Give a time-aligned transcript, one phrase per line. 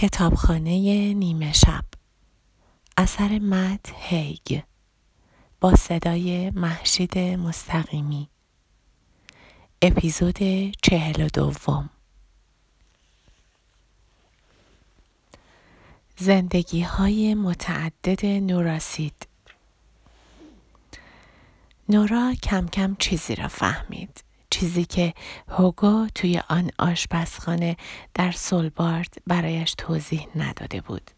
[0.00, 1.84] کتابخانه نیمه شب.
[2.96, 4.62] اثر مد هیگ
[5.60, 8.28] با صدای محشید مستقیمی.
[9.82, 10.38] اپیزود
[10.82, 11.90] چهل و دوم.
[16.16, 19.26] زندگی های متعدد نوراسید.
[21.88, 24.24] نورا کم کم چیزی را فهمید.
[24.50, 25.14] چیزی که
[25.48, 27.76] هوگو توی آن آشپزخانه
[28.14, 31.10] در سولبارد برایش توضیح نداده بود.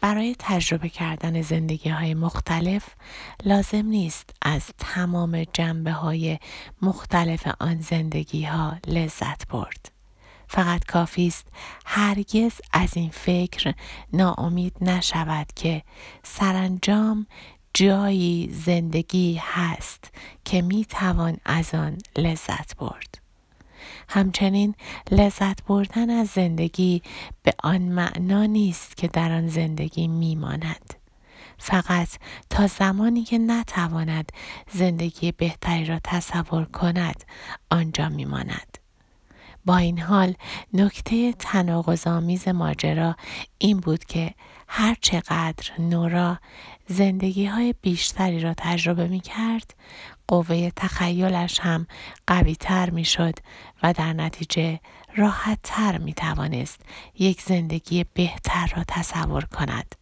[0.00, 2.88] برای تجربه کردن زندگی های مختلف
[3.44, 6.38] لازم نیست از تمام جنبه های
[6.82, 9.90] مختلف آن زندگی ها لذت برد.
[10.48, 11.46] فقط کافی است
[11.86, 13.74] هرگز از این فکر
[14.12, 15.82] ناامید نشود که
[16.22, 17.26] سرانجام
[17.78, 20.14] جایی زندگی هست
[20.44, 23.18] که می توان از آن لذت برد.
[24.08, 24.74] همچنین
[25.10, 27.02] لذت بردن از زندگی
[27.42, 30.94] به آن معنا نیست که در آن زندگی میماند.
[31.58, 32.08] فقط
[32.50, 34.32] تا زمانی که نتواند
[34.72, 37.24] زندگی بهتری را تصور کند
[37.70, 38.77] آنجا میماند.
[39.68, 40.34] با این حال
[40.74, 42.06] نکته تناقض
[42.48, 43.16] ماجرا
[43.58, 44.34] این بود که
[44.68, 46.38] هر چقدر نورا
[46.86, 49.74] زندگی های بیشتری را تجربه می کرد
[50.28, 51.86] قوه تخیلش هم
[52.26, 53.34] قوی تر می شد
[53.82, 54.80] و در نتیجه
[55.16, 56.80] راحت تر می توانست
[57.18, 59.97] یک زندگی بهتر را تصور کند.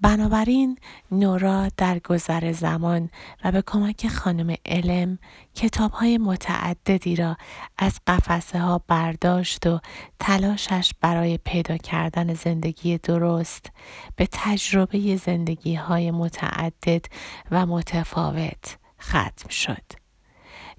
[0.00, 0.78] بنابراین
[1.12, 3.10] نورا در گذر زمان
[3.44, 5.18] و به کمک خانم علم
[5.54, 7.36] کتاب های متعددی را
[7.78, 9.80] از قفسه ها برداشت و
[10.18, 13.70] تلاشش برای پیدا کردن زندگی درست
[14.16, 17.04] به تجربه زندگی های متعدد
[17.50, 19.97] و متفاوت ختم شد.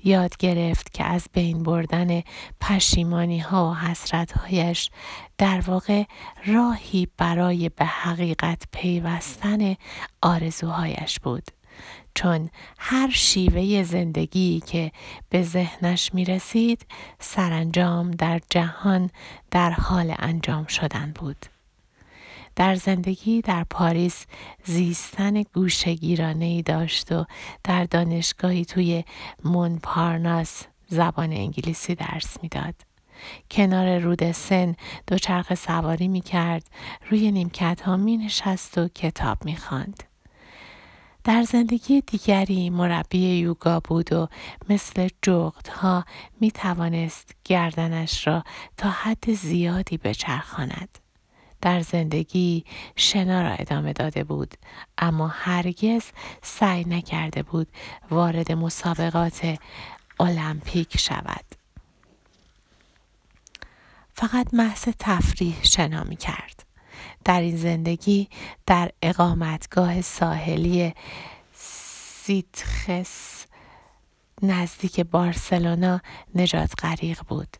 [0.03, 2.21] یاد گرفت که از بین بردن
[2.61, 4.89] پشیمانی ها و حسرت هایش
[5.37, 6.03] در واقع
[6.45, 9.75] راهی برای به حقیقت پیوستن
[10.21, 11.43] آرزوهایش بود.
[12.15, 12.49] چون
[12.79, 14.91] هر شیوه زندگی که
[15.29, 16.85] به ذهنش می رسید
[17.19, 19.09] سرانجام در جهان
[19.51, 21.45] در حال انجام شدن بود.
[22.59, 24.25] در زندگی در پاریس
[24.63, 27.25] زیستن گوشگیرانه ای داشت و
[27.63, 29.03] در دانشگاهی توی
[29.43, 32.75] مونپارناس زبان انگلیسی درس می‌داد.
[33.51, 34.75] کنار رود سن
[35.07, 36.63] دوچرخه سواری می کرد
[37.09, 40.03] روی نیمکت ها می نشست و کتاب می خاند.
[41.23, 44.27] در زندگی دیگری مربی یوگا بود و
[44.69, 46.05] مثل جغدها
[46.41, 48.43] می توانست گردنش را
[48.77, 50.99] تا حد زیادی بچرخاند.
[51.61, 52.65] در زندگی
[52.95, 54.53] شنا را ادامه داده بود.
[54.97, 56.03] اما هرگز
[56.41, 57.67] سعی نکرده بود
[58.11, 59.57] وارد مسابقات
[60.19, 61.45] المپیک شود.
[64.13, 66.63] فقط محض تفریح شنا می کرد.
[67.25, 68.29] در این زندگی
[68.65, 70.93] در اقامتگاه ساحلی
[71.53, 73.45] سیتخس
[74.41, 76.01] نزدیک بارسلونا
[76.35, 77.57] نجات غریق بود.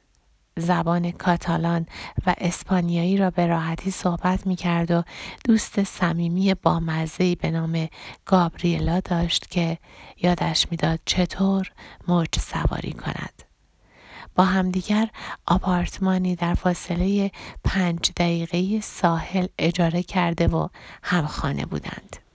[0.59, 1.86] زبان کاتالان
[2.25, 5.03] و اسپانیایی را به راحتی صحبت می کرد و
[5.46, 7.88] دوست صمیمی با مزهی به نام
[8.25, 9.78] گابریلا داشت که
[10.22, 11.72] یادش می‌داد چطور
[12.08, 13.44] موج سواری کند.
[14.36, 15.09] با همدیگر
[15.47, 17.31] آپارتمانی در فاصله
[17.64, 20.68] پنج دقیقه ساحل اجاره کرده و
[21.03, 22.28] همخانه بودند.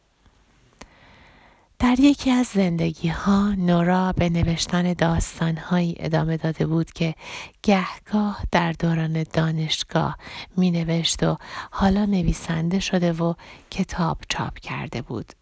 [1.79, 7.15] در یکی از زندگی ها نورا به نوشتن داستان ادامه داده بود که
[7.63, 10.19] گهگاه در دوران دانشگاه
[10.57, 11.37] می نوشت و
[11.71, 13.35] حالا نویسنده شده و
[13.71, 15.33] کتاب چاپ کرده بود.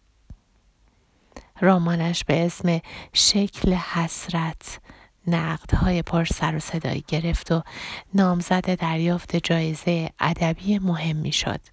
[1.61, 2.79] رمانش به اسم
[3.13, 4.79] شکل حسرت
[5.27, 7.63] نقدهای پر سر و صدایی گرفت و
[8.13, 11.72] نامزد دریافت جایزه ادبی مهمی شد.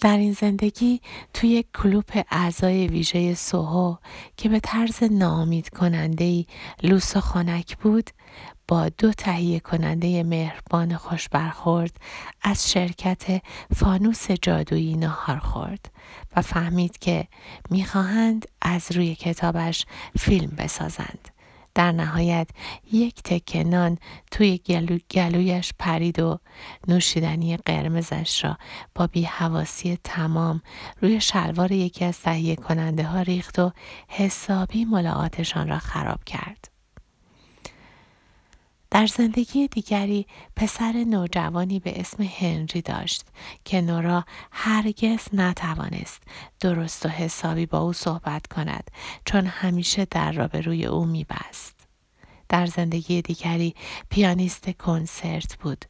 [0.00, 1.00] در این زندگی
[1.34, 3.96] توی کلوپ اعضای ویژه سوهو
[4.36, 6.44] که به طرز نامید کننده
[6.82, 8.10] لوس و خانک بود
[8.68, 11.96] با دو تهیه کننده مهربان خوش برخورد
[12.42, 13.42] از شرکت
[13.76, 15.90] فانوس جادویی نهار خورد
[16.36, 17.28] و فهمید که
[17.70, 19.86] می‌خواهند از روی کتابش
[20.18, 21.28] فیلم بسازند.
[21.78, 22.48] در نهایت
[22.92, 23.98] یک تکه نان
[24.30, 26.38] توی گلو گلویش پرید و
[26.88, 28.58] نوشیدنی قرمزش را
[28.94, 30.62] با بیهواسی تمام
[31.00, 33.72] روی شلوار یکی از تهیه کننده ها ریخت و
[34.08, 36.77] حسابی ملاقاتشان را خراب کرد.
[38.90, 40.26] در زندگی دیگری
[40.56, 43.26] پسر نوجوانی به اسم هنری داشت
[43.64, 46.22] که نورا هرگز نتوانست
[46.60, 48.90] درست و حسابی با او صحبت کند
[49.24, 51.86] چون همیشه در را به روی او میبست.
[52.48, 53.74] در زندگی دیگری
[54.10, 55.84] پیانیست کنسرت بود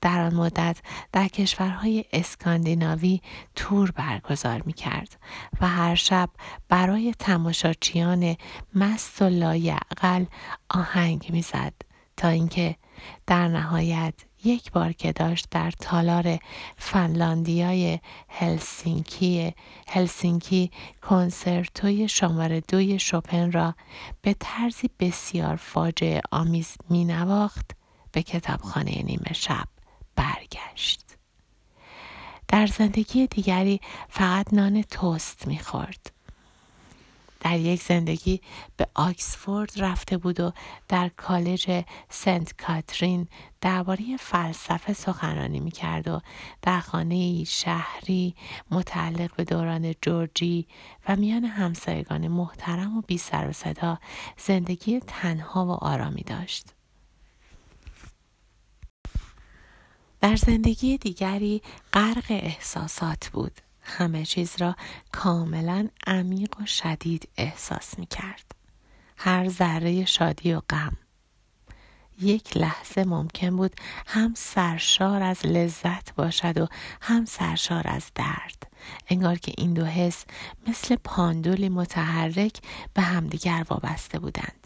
[0.00, 0.78] در آن مدت
[1.12, 3.20] در کشورهای اسکاندیناوی
[3.54, 5.16] تور برگزار می کرد
[5.60, 6.30] و هر شب
[6.68, 8.36] برای تماشاچیان
[8.74, 10.24] مست و لایعقل
[10.70, 11.91] آهنگ می‌زد
[12.22, 12.76] تا اینکه
[13.26, 14.14] در نهایت
[14.44, 16.38] یک بار که داشت در تالار
[16.76, 17.98] فنلاندیای
[18.28, 19.54] هلسینکی
[19.88, 20.70] هلسینکی
[21.02, 23.74] کنسرتوی شماره دوی شوپن را
[24.20, 27.70] به طرزی بسیار فاجعه آمیز می نواخت
[28.12, 29.64] به کتابخانه نیمه شب
[30.16, 31.16] برگشت.
[32.48, 36.12] در زندگی دیگری فقط نان توست می‌خورد.
[37.42, 38.40] در یک زندگی
[38.76, 40.52] به آکسفورد رفته بود و
[40.88, 43.28] در کالج سنت کاترین
[43.60, 46.20] درباره فلسفه سخنرانی می‌کرد و
[46.62, 48.34] در خانه شهری
[48.70, 50.66] متعلق به دوران جورجی
[51.08, 53.98] و میان همسایگان محترم و بی سر و صدا
[54.38, 56.66] زندگی تنها و آرامی داشت.
[60.20, 61.62] در زندگی دیگری
[61.92, 63.52] غرق احساسات بود.
[63.82, 64.76] همه چیز را
[65.12, 68.52] کاملا عمیق و شدید احساس می کرد.
[69.16, 70.96] هر ذره شادی و غم.
[72.20, 73.72] یک لحظه ممکن بود
[74.06, 76.66] هم سرشار از لذت باشد و
[77.00, 78.72] هم سرشار از درد.
[79.08, 80.24] انگار که این دو حس
[80.66, 82.60] مثل پاندولی متحرک
[82.94, 84.61] به همدیگر وابسته بودند.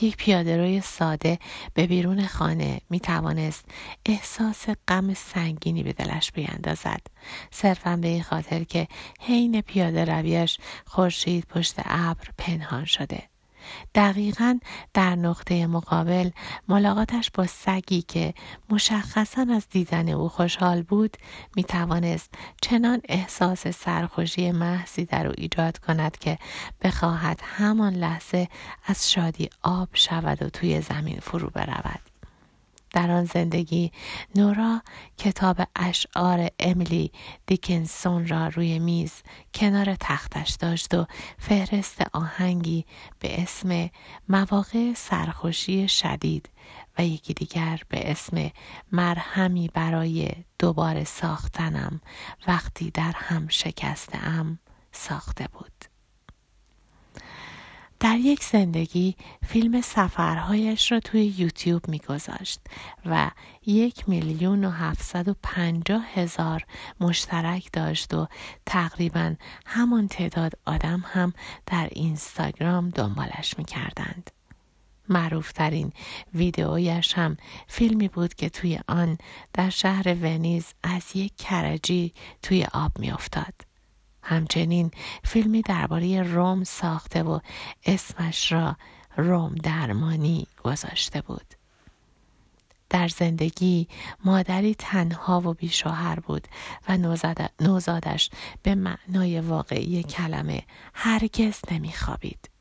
[0.00, 1.38] یک پیاده روی ساده
[1.74, 3.64] به بیرون خانه می توانست
[4.06, 7.00] احساس غم سنگینی به دلش بیندازد
[7.50, 8.88] صرفا به این خاطر که
[9.20, 13.33] حین پیاده رویش خورشید پشت ابر پنهان شده.
[13.94, 14.58] دقیقا
[14.94, 16.30] در نقطه مقابل
[16.68, 18.34] ملاقاتش با سگی که
[18.70, 21.16] مشخصا از دیدن او خوشحال بود
[21.56, 26.38] می توانست چنان احساس سرخوشی محضی در او ایجاد کند که
[26.82, 28.48] بخواهد همان لحظه
[28.86, 32.13] از شادی آب شود و توی زمین فرو برود.
[32.94, 33.92] در آن زندگی
[34.34, 34.82] نورا
[35.18, 37.12] کتاب اشعار امیلی
[37.46, 39.12] دیکنسون را روی میز
[39.54, 41.06] کنار تختش داشت و
[41.38, 42.86] فهرست آهنگی
[43.18, 43.90] به اسم
[44.28, 46.48] مواقع سرخوشی شدید
[46.98, 48.50] و یکی دیگر به اسم
[48.92, 52.00] مرهمی برای دوباره ساختنم
[52.46, 54.58] وقتی در هم شکستم
[54.92, 55.93] ساخته بود.
[58.04, 59.16] در یک زندگی
[59.46, 62.60] فیلم سفرهایش را توی یوتیوب میگذاشت
[63.06, 63.30] و
[63.66, 66.64] یک میلیون و هفتصد و پنجاه هزار
[67.00, 68.28] مشترک داشت و
[68.66, 69.34] تقریبا
[69.66, 71.32] همان تعداد آدم هم
[71.66, 74.30] در اینستاگرام دنبالش می‌کردند.
[75.08, 75.92] معروفترین
[76.34, 77.36] ویدئویش هم
[77.66, 79.18] فیلمی بود که توی آن
[79.52, 82.12] در شهر ونیز از یک کرجی
[82.42, 83.73] توی آب میافتاد.
[84.24, 84.90] همچنین
[85.24, 87.38] فیلمی درباره روم ساخته و
[87.86, 88.76] اسمش را
[89.16, 91.54] روم درمانی گذاشته بود.
[92.90, 93.88] در زندگی
[94.24, 96.48] مادری تنها و بیشوهر بود
[96.88, 96.98] و
[97.60, 98.30] نوزادش
[98.62, 100.62] به معنای واقعی کلمه
[100.94, 102.53] هرگز نمیخوابید.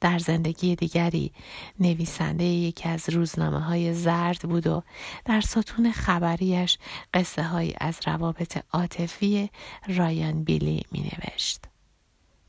[0.00, 1.32] در زندگی دیگری
[1.80, 4.82] نویسنده یکی از روزنامه های زرد بود و
[5.24, 6.78] در ستون خبریش
[7.14, 9.50] قصه های از روابط عاطفی
[9.88, 11.64] رایان بیلی می نوشت.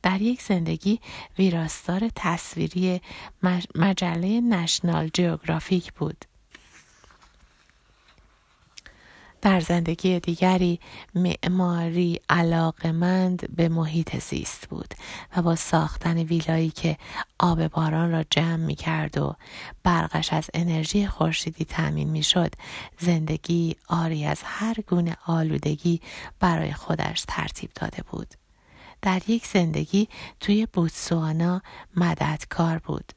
[0.04, 1.00] در یک زندگی
[1.38, 3.02] ویراستار تصویری
[3.76, 6.26] مجله نشنال جیوگرافیک بود
[9.42, 10.80] در زندگی دیگری
[11.16, 14.94] معماری علاقمند به محیط زیست بود
[15.38, 16.98] و با ساختن ویلایی که
[17.40, 19.36] آب باران را جمع می کرد و
[19.84, 22.52] برقش از انرژی خورشیدی تأمین می شد
[23.00, 26.02] زندگی آری از هر گونه آلودگی
[26.40, 28.34] برای خودش ترتیب داده بود.
[29.02, 30.08] در یک زندگی
[30.40, 31.62] توی بوتسوانا
[31.96, 33.12] مددکار بود.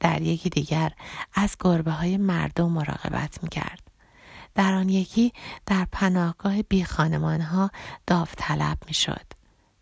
[0.00, 0.92] در یکی دیگر
[1.34, 3.89] از گربه های مردم مراقبت می کرد.
[4.54, 5.32] در آن یکی
[5.66, 7.70] در پناهگاه بی خانمان ها
[8.06, 9.26] داوطلب می شد.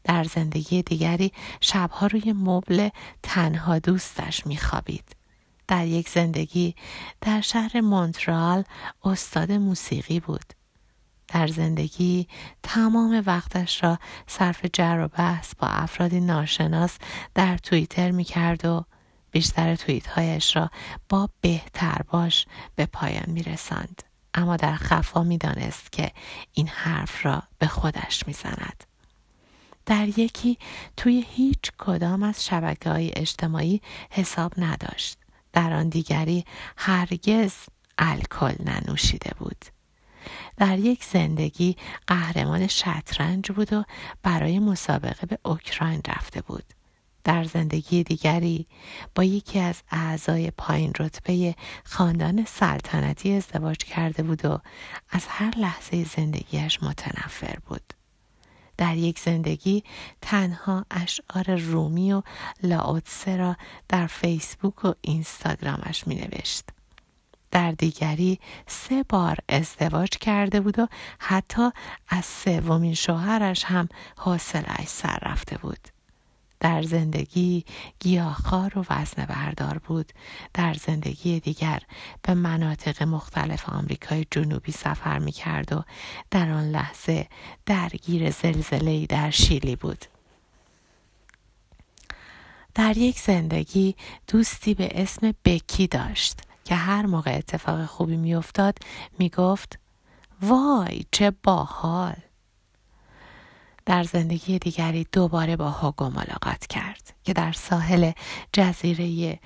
[0.05, 2.89] در زندگی دیگری شبها روی مبل
[3.23, 5.17] تنها دوستش می خوابید.
[5.69, 6.75] در یک زندگی
[7.21, 8.65] در شهر مونترال
[9.05, 10.53] استاد موسیقی بود.
[11.29, 12.29] در زندگی
[12.63, 16.99] تمام وقتش را صرف جر و بحث با افرادی ناشناس
[17.35, 18.85] در توییتر می کرد و
[19.31, 20.71] بیشتر توییت هایش را
[21.09, 22.47] با بهتر باش
[22.77, 24.08] به پایان می رسند.
[24.39, 26.13] اما در خفا می دانست که
[26.53, 28.85] این حرف را به خودش می زند.
[29.87, 30.59] در یکی
[30.97, 33.81] توی هیچ کدام از شبکه های اجتماعی
[34.11, 35.19] حساب نداشت.
[35.53, 36.45] در آن دیگری
[36.77, 37.55] هرگز
[37.99, 39.65] الکل ننوشیده بود.
[40.57, 41.77] در یک زندگی
[42.07, 43.85] قهرمان شطرنج بود و
[44.23, 46.65] برای مسابقه به اوکراین رفته بود.
[47.29, 48.67] در زندگی دیگری
[49.15, 51.55] با یکی از اعضای پایین رتبه
[51.85, 54.61] خاندان سلطنتی ازدواج کرده بود و
[55.11, 57.93] از هر لحظه زندگیش متنفر بود.
[58.77, 59.85] در یک زندگی
[60.23, 62.23] تنها اشعار رومی و
[62.63, 63.57] لاوتسه را
[63.89, 66.65] در فیسبوک و اینستاگرامش می نوشت.
[67.51, 70.87] در دیگری سه بار ازدواج کرده بود و
[71.19, 71.71] حتی
[72.09, 75.98] از سومین شوهرش هم حاصلش سر رفته بود.
[76.61, 77.65] در زندگی
[78.01, 80.13] گیاهخوار و وزن بردار بود.
[80.55, 81.83] در زندگی دیگر
[82.23, 85.83] به مناطق مختلف آمریکای جنوبی سفر می کرد و
[86.31, 87.27] در آن لحظه
[87.67, 90.05] درگیر زلزله در شیلی بود.
[92.75, 93.97] در یک زندگی
[94.29, 98.79] دوستی به اسم بکی داشت که هر موقع اتفاق خوبی میافتاد
[99.19, 99.79] می‌گفت
[100.43, 102.17] وای چه باحال!
[103.89, 108.13] در زندگی دیگری دوباره با هاگو ملاقات کرد که در ساحل
[108.53, 109.39] جزیره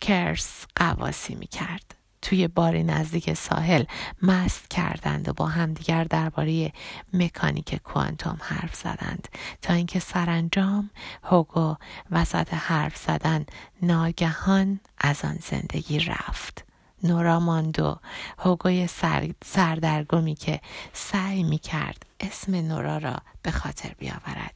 [0.00, 1.94] کرس قواسی می کرد.
[2.22, 3.84] توی باری نزدیک ساحل
[4.22, 6.72] مست کردند و با همدیگر درباره
[7.12, 9.28] مکانیک کوانتوم حرف زدند
[9.62, 10.90] تا اینکه سرانجام
[11.24, 11.76] هوگو
[12.10, 13.46] وسط حرف زدن
[13.82, 16.69] ناگهان از آن زندگی رفت
[17.04, 17.98] نورا ماندو
[18.38, 20.60] هوگوی سر، سردرگمی که
[20.92, 24.54] سعی می کرد اسم نورا را به خاطر بیاورد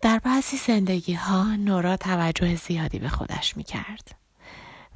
[0.00, 4.14] در بعضی زندگی ها نورا توجه زیادی به خودش می کرد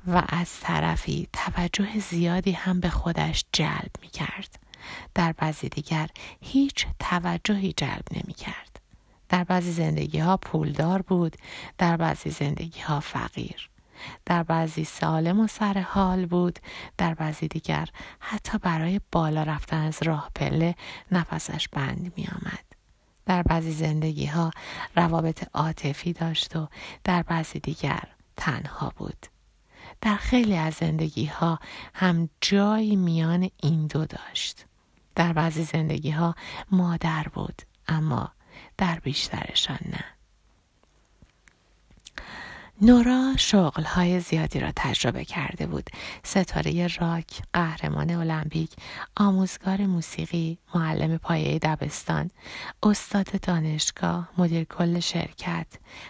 [0.06, 4.58] و از طرفی توجه زیادی هم به خودش جلب می کرد.
[5.14, 6.08] در بعضی دیگر
[6.40, 8.80] هیچ توجهی جلب نمی کرد.
[9.28, 11.36] در بعضی زندگی ها پولدار بود،
[11.78, 13.68] در بعضی زندگی ها فقیر.
[14.26, 16.58] در بعضی سالم و سر حال بود
[16.98, 17.88] در بعضی دیگر
[18.20, 20.74] حتی برای بالا رفتن از راه پله
[21.12, 22.64] نفسش بند می آمد.
[23.26, 24.50] در بعضی زندگی ها
[24.96, 26.68] روابط عاطفی داشت و
[27.04, 28.02] در بعضی دیگر
[28.36, 29.26] تنها بود.
[30.00, 31.58] در خیلی از زندگی ها
[31.94, 34.64] هم جایی میان این دو داشت.
[35.14, 36.34] در بعضی زندگی ها
[36.70, 38.32] مادر بود اما
[38.76, 40.17] در بیشترشان نه.
[42.82, 43.34] نورا
[43.86, 45.90] های زیادی را تجربه کرده بود.
[46.22, 48.70] ستاره راک، قهرمان المپیک،
[49.16, 52.30] آموزگار موسیقی، معلم پایه دبستان،
[52.82, 55.66] استاد دانشگاه، مدیر کل شرکت،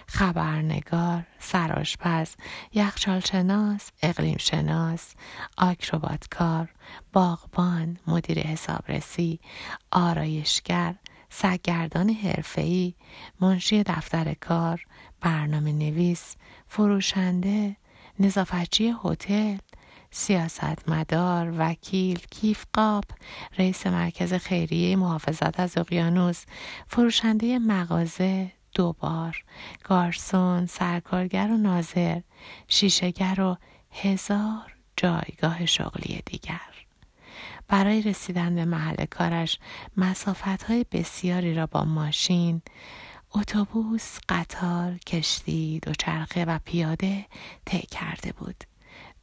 [0.07, 2.31] خبرنگار، سراشپز،
[2.73, 5.15] یخچالشناس، اقلیم شناس،
[5.59, 6.69] آکروباتکار،
[7.13, 9.41] باغبان، مدیر حسابرسی،
[9.91, 10.95] آرایشگر،
[11.31, 12.95] سگگردان حرفه‌ای،
[13.41, 14.87] منشی دفتر کار،
[15.21, 17.77] برنامه نویس، فروشنده،
[18.21, 19.57] نظافتچی هتل،
[20.11, 23.05] سیاستمدار، وکیل، کیفقاب،
[23.59, 26.45] رئیس مرکز خیریه محافظت از اقیانوس،
[26.87, 29.45] فروشنده مغازه، دوبار،
[29.85, 32.21] گارسون، سرکارگر و ناظر،
[32.69, 33.57] شیشهگر و
[33.91, 36.88] هزار جایگاه شغلی دیگر.
[37.69, 39.59] برای رسیدن به محل کارش
[39.97, 42.63] مسافت های بسیاری را با ماشین،
[43.35, 47.27] اتوبوس، قطار، کشتی، دوچرخه و پیاده
[47.65, 48.65] طی کرده بود.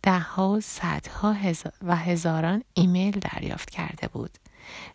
[0.03, 1.35] دهها و صدها
[1.81, 4.37] و هزاران ایمیل دریافت کرده بود.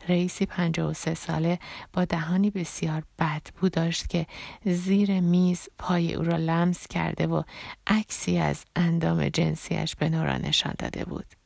[0.09, 0.49] رئیسی
[0.93, 1.59] سه ساله
[1.93, 4.27] با دهانی بسیار بدبو داشت که
[4.65, 7.43] زیر میز پای او را لمس کرده و
[7.87, 11.40] عکسی از اندام جنسیش به نورا نشان داده بود.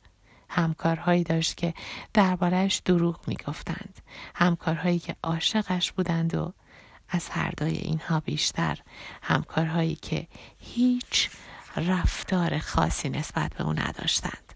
[0.55, 1.73] همکارهایی داشت که
[2.13, 3.99] دربارهش دروغ می‌گفتند
[4.35, 6.53] همکارهایی که عاشقش بودند و
[7.09, 8.79] از هر دوی اینها بیشتر
[9.21, 10.27] همکارهایی که
[10.59, 11.29] هیچ
[11.77, 14.53] رفتار خاصی نسبت به او نداشتند.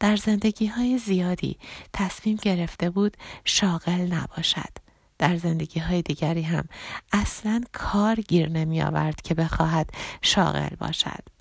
[0.00, 1.58] در زندگی های زیادی
[1.92, 4.72] تصمیم گرفته بود شاغل نباشد.
[5.18, 6.64] در زندگی های دیگری هم
[7.12, 9.90] اصلا کار گیر نمی آورد که بخواهد
[10.22, 11.39] شاغل باشد.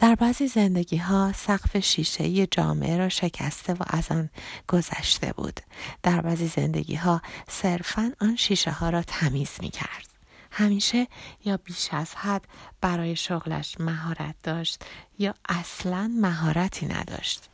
[0.00, 4.30] در بعضی زندگی ها سقف شیشه جامعه را شکسته و از آن
[4.68, 5.60] گذشته بود.
[6.02, 10.08] در بعضی زندگی ها صرفا آن شیشه ها را تمیز می کرد.
[10.50, 11.06] همیشه
[11.44, 12.44] یا بیش از حد
[12.80, 14.84] برای شغلش مهارت داشت
[15.18, 17.48] یا اصلا مهارتی نداشت.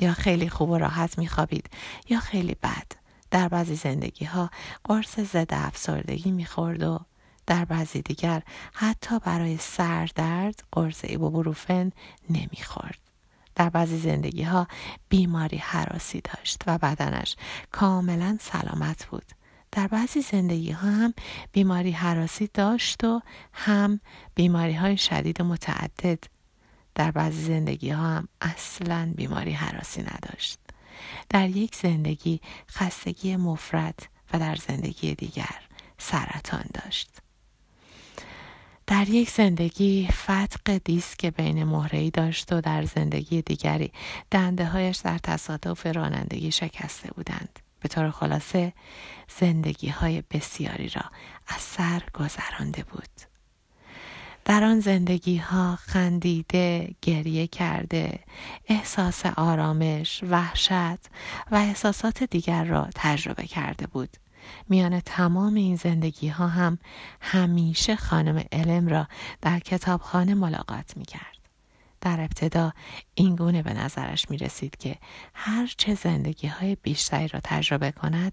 [0.00, 1.70] یا خیلی خوب و راحت می خوابید
[2.08, 2.86] یا خیلی بد.
[3.30, 4.50] در بعضی زندگی ها
[4.84, 7.00] قرص ضد افسردگی می خورد و
[7.50, 8.42] در بعضی دیگر
[8.74, 11.92] حتی برای سردرد قرص ایبوبروفن
[12.30, 12.98] نمی‌خورد.
[13.54, 14.66] در بعضی زندگی ها
[15.08, 17.36] بیماری حراسی داشت و بدنش
[17.72, 19.24] کاملا سلامت بود.
[19.72, 21.14] در بعضی زندگی ها هم
[21.52, 23.20] بیماری حراسی داشت و
[23.52, 24.00] هم
[24.34, 26.24] بیماری های شدید و متعدد.
[26.94, 30.58] در بعضی زندگی ها هم اصلا بیماری حراسی نداشت.
[31.28, 32.40] در یک زندگی
[32.70, 35.60] خستگی مفرد و در زندگی دیگر
[35.98, 37.10] سرطان داشت.
[38.90, 43.92] در یک زندگی فتق دیسک بین مهرهی داشت و در زندگی دیگری
[44.30, 47.58] دنده هایش در تصادف رانندگی شکسته بودند.
[47.80, 48.72] به طور خلاصه
[49.38, 51.02] زندگی های بسیاری را
[51.48, 53.10] از سر گذرانده بود.
[54.44, 58.18] در آن زندگی ها خندیده، گریه کرده،
[58.68, 61.06] احساس آرامش، وحشت
[61.50, 64.16] و احساسات دیگر را تجربه کرده بود.
[64.68, 66.78] میان تمام این زندگی ها هم
[67.20, 69.08] همیشه خانم علم را
[69.42, 71.40] در کتابخانه ملاقات می کرد.
[72.00, 72.72] در ابتدا
[73.14, 74.96] این گونه به نظرش می رسید که
[75.34, 78.32] هر چه زندگی های بیشتری را تجربه کند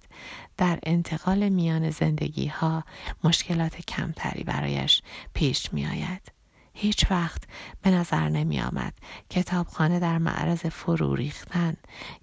[0.57, 2.83] در انتقال میان زندگی ها
[3.23, 5.01] مشکلات کمتری برایش
[5.33, 6.36] پیش می آید.
[6.79, 7.43] هیچ وقت
[7.81, 8.93] به نظر نمی آمد
[9.29, 11.73] کتابخانه در معرض فرو ریختن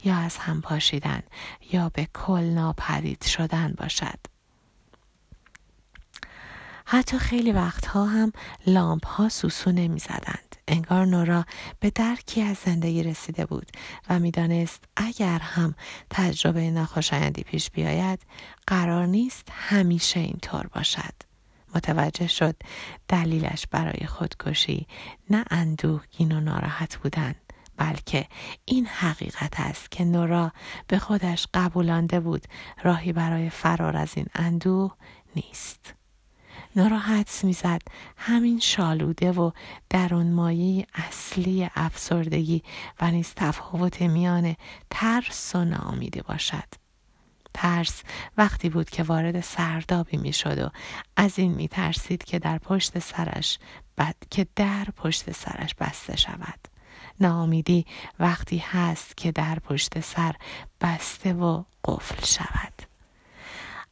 [0.05, 1.23] یا از هم پاشیدن
[1.73, 4.19] یا به کل ناپدید شدن باشد.
[6.87, 8.33] حتی خیلی وقتها هم
[8.67, 10.57] لامپ ها سوسو نمی زدند.
[10.69, 11.45] انگار نورا
[11.81, 13.71] به درکی از زندگی رسیده بود
[14.11, 15.75] و می‌دانست اگر هم
[16.11, 18.21] تجربه ناخوشایندی پیش بیاید
[18.67, 21.34] قرار نیست همیشه اینطور باشد.
[21.75, 22.57] متوجه شد
[23.09, 24.87] دلیلش برای خودکشی
[25.31, 27.35] نه اندوهگین و ناراحت بودن
[27.77, 28.27] بلکه
[28.65, 30.53] این حقیقت است که نورا
[30.89, 32.45] به خودش قبولانده بود
[32.83, 34.93] راهی برای فرار از این اندوه
[35.37, 35.95] نیست.
[36.77, 37.83] نورا حدس می‌زد
[38.17, 39.51] همین شالوده و
[39.91, 42.63] درون مایه اصلی افسردگی
[43.01, 44.57] و نیز تفاوت میان
[44.91, 46.84] ترس و ناامیدی باشد.
[47.55, 48.03] ترس
[48.37, 50.71] وقتی بود که وارد سردابی می‌شد و
[51.17, 53.59] از این می ترسید که در پشت سرش
[53.99, 56.69] بد که در پشت سرش بسته شود.
[57.21, 57.87] ناامیدی
[58.19, 60.35] وقتی هست که در پشت سر
[60.81, 62.94] بسته و قفل شود.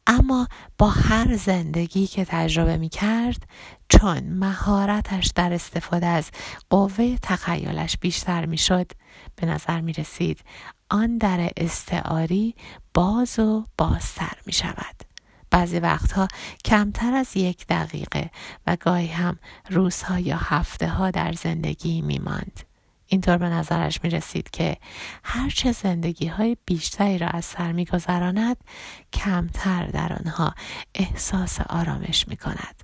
[0.07, 3.47] اما با هر زندگی که تجربه می کرد
[3.89, 6.31] چون مهارتش در استفاده از
[6.69, 8.91] قوه تخیلش بیشتر می شد
[9.35, 10.43] به نظر می رسید
[10.89, 12.55] آن در استعاری
[12.93, 15.03] باز و بازتر می شود.
[15.51, 16.27] بعضی وقتها
[16.65, 18.29] کمتر از یک دقیقه
[18.67, 19.39] و گاهی هم
[19.69, 22.72] روزها یا هفته ها در زندگی می ماند.
[23.13, 24.77] اینطور به نظرش می رسید که
[25.23, 28.57] هرچه زندگی های بیشتری را از سر می گذراند
[29.13, 30.55] کمتر در آنها
[30.95, 32.83] احساس آرامش می کند.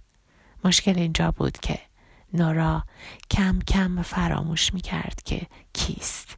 [0.63, 1.79] مشکل اینجا بود که
[2.33, 2.83] نورا
[3.31, 5.41] کم کم فراموش می کرد که
[5.73, 6.37] کیست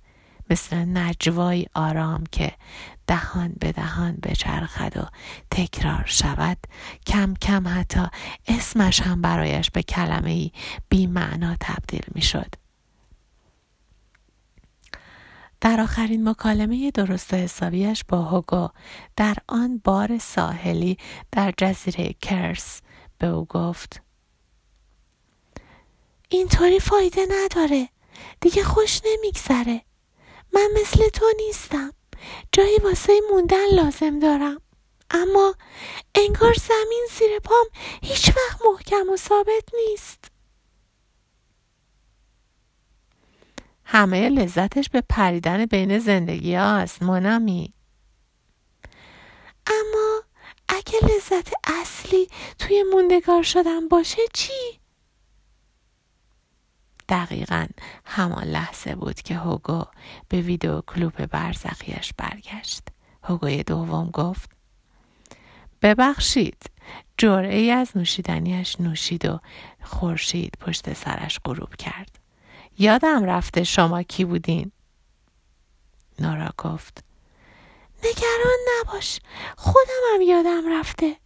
[0.49, 2.51] مثل نجوای آرام که
[3.07, 5.05] دهان به دهان بچرخد و
[5.51, 6.57] تکرار شود
[7.07, 8.05] کم کم حتی
[8.47, 10.51] اسمش هم برایش به کلمه ای
[10.89, 12.60] بی معنا تبدیل می شد.
[15.61, 18.69] در آخرین مکالمه درست حسابیش با هوگو
[19.15, 20.97] در آن بار ساحلی
[21.31, 22.81] در جزیره کرس
[23.17, 24.01] به او گفت
[26.29, 27.89] اینطوری فایده نداره.
[28.41, 29.81] دیگه خوش نمیگذره.
[30.53, 31.93] من مثل تو نیستم.
[32.51, 34.61] جایی واسه موندن لازم دارم.
[35.09, 35.55] اما
[36.15, 37.65] انگار زمین زیر پام
[38.03, 40.30] هیچ وقت محکم و ثابت نیست.
[43.93, 47.73] همه لذتش به پریدن بین زندگی هاست منامی
[49.67, 50.21] اما
[50.67, 52.27] اگه لذت اصلی
[52.59, 54.79] توی موندگار شدن باشه چی؟
[57.09, 57.67] دقیقا
[58.05, 59.83] همان لحظه بود که هوگو
[60.29, 62.83] به ویدیو کلوپ برزخیش برگشت.
[63.23, 64.49] هوگوی دوم گفت
[65.81, 66.71] ببخشید
[67.17, 69.39] جرعه ای از نوشیدنیش نوشید و
[69.83, 72.20] خورشید پشت سرش غروب کرد.
[72.81, 74.71] یادم رفته شما کی بودین.
[76.19, 77.03] نارا گفت
[77.99, 79.19] نگران نباش
[79.57, 81.17] خودم هم یادم رفته.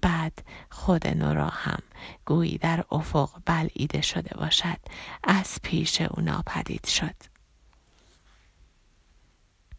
[0.00, 0.32] بعد
[0.70, 1.78] خود نورا هم
[2.26, 4.78] گویی در افق بلعیده شده باشد
[5.24, 7.31] از پیش او ناپدید شد.